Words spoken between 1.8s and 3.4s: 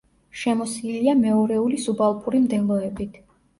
სუბალპური მდელოებით.